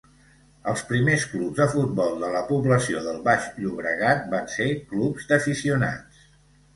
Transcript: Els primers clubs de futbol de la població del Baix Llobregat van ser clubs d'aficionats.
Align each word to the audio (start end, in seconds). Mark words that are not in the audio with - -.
Els 0.69 0.79
primers 0.91 1.25
clubs 1.33 1.57
de 1.63 1.67
futbol 1.73 2.15
de 2.23 2.31
la 2.35 2.41
població 2.47 3.01
del 3.07 3.19
Baix 3.27 3.45
Llobregat 3.65 4.25
van 4.31 4.49
ser 4.55 4.65
clubs 4.95 5.29
d'aficionats. 5.33 6.25